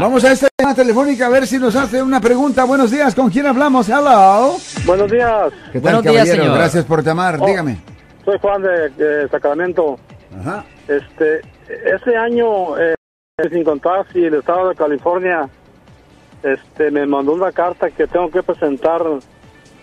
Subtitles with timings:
[0.00, 2.62] Vamos a esta llamada telefónica a ver si nos hace una pregunta.
[2.62, 3.88] Buenos días, ¿con quién hablamos?
[3.88, 4.54] Hello.
[4.86, 6.42] Buenos días, ¿Qué tal, Buenos días, caballero?
[6.44, 6.56] señor.
[6.56, 7.38] Gracias por llamar.
[7.40, 7.44] Oh.
[7.44, 7.78] Dígame.
[8.24, 9.98] soy Juan de, de Sacramento.
[10.38, 10.64] Ajá.
[10.86, 12.94] Este, ese año, eh,
[13.50, 15.48] sin contar si el estado de California,
[16.44, 19.02] este, me mandó una carta que tengo que presentar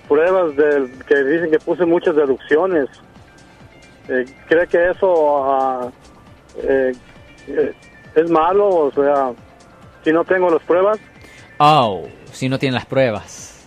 [0.07, 2.87] pruebas del que dicen que puse muchas deducciones.
[4.07, 5.91] Eh, ¿Cree que eso ah,
[6.63, 6.93] eh,
[7.49, 7.73] eh,
[8.15, 8.69] es malo?
[8.69, 9.33] O sea,
[10.05, 10.99] si no tengo las pruebas.
[11.57, 13.65] Oh, si no tienen las pruebas.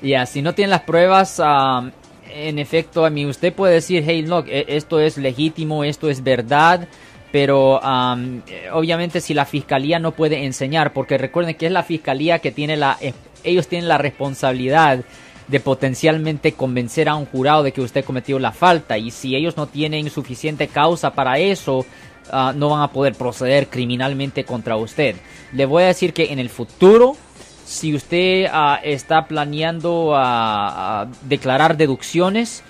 [0.00, 1.90] Ya, si no tienen las pruebas, um,
[2.30, 6.22] en efecto, a mí usted puede decir, hey, look, e- esto es legítimo, esto es
[6.22, 6.86] verdad,
[7.32, 8.42] pero um,
[8.72, 12.76] obviamente si la fiscalía no puede enseñar, porque recuerden que es la fiscalía que tiene
[12.76, 13.12] la, eh,
[13.42, 15.00] ellos tienen la responsabilidad
[15.48, 19.56] de potencialmente convencer a un jurado de que usted cometió la falta y si ellos
[19.56, 21.84] no tienen suficiente causa para eso,
[22.30, 25.16] ah, no van a poder proceder criminalmente contra usted.
[25.52, 27.16] Le voy a decir que en el futuro,
[27.64, 32.62] si usted ah, está planeando ah, declarar deducciones,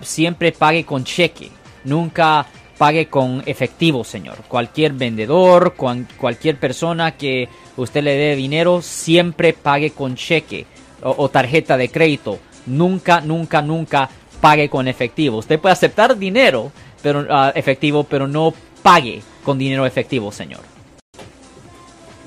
[0.00, 1.50] siempre pague con cheque,
[1.84, 2.46] nunca
[2.78, 4.36] pague con efectivo, señor.
[4.48, 10.66] Cualquier vendedor, cualquier persona que usted le dé dinero, siempre pague con cheque
[11.02, 12.38] o, o tarjeta de crédito.
[12.64, 14.08] Nunca, nunca, nunca
[14.40, 15.38] pague con efectivo.
[15.38, 16.72] Usted puede aceptar dinero
[17.06, 18.52] pero, ah, efectivo, pero no
[18.86, 20.60] pague con dinero efectivo, señor.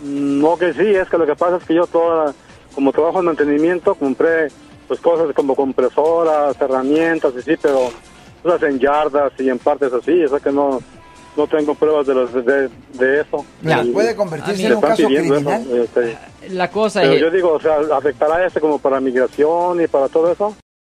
[0.03, 2.33] No que sí, es que lo que pasa es que yo toda,
[2.75, 4.49] como trabajo en mantenimiento, compré
[4.85, 7.89] pues cosas como compresoras, herramientas y sí, pero
[8.43, 10.81] cosas en yardas y en partes así, o sea que no,
[11.37, 13.45] no tengo pruebas de, los, de, de eso.
[13.61, 13.81] Ya.
[13.81, 15.61] Y- ¿Puede convertirse en un caso criminal?
[15.61, 16.17] eso, este,
[16.49, 17.21] La cosa pero es...
[17.21, 20.55] yo digo, o sea, ¿afectará este como para migración y para todo eso?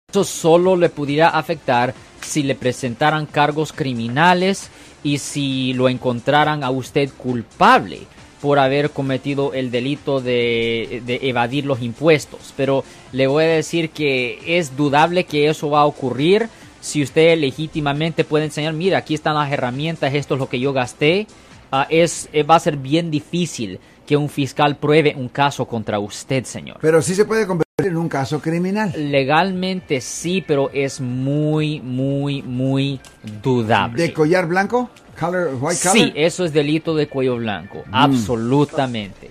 [0.10, 4.72] Eso solo le pudiera afectar si le presentaran cargos criminales
[5.04, 8.00] y si lo encontraran a usted culpable
[8.42, 12.54] por haber cometido el delito de, de evadir los impuestos.
[12.58, 16.50] Pero le voy a decir que es dudable que eso va a ocurrir
[16.82, 20.74] si usted legítimamente puede enseñar, mira, aquí están las herramientas, esto es lo que yo
[20.74, 21.28] gasté.
[21.72, 26.00] Ah, es, eh, va a ser bien difícil que un fiscal pruebe un caso contra
[26.00, 26.80] usted, señor.
[26.82, 27.48] Pero sí se puede
[27.86, 28.94] en un caso criminal.
[28.96, 33.00] Legalmente sí, pero es muy, muy, muy
[33.42, 34.02] dudable.
[34.02, 34.90] ¿De collar blanco?
[35.20, 35.94] Color, white collar?
[35.94, 39.30] Sí, eso es delito de cuello blanco, absolutamente.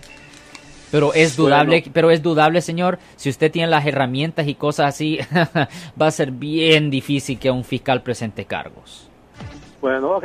[0.91, 5.19] Pero es dudable, pero es dudable, señor, si usted tiene las herramientas y cosas así,
[6.01, 9.09] va a ser bien difícil que un fiscal presente cargos.
[9.81, 10.25] Bueno, ok,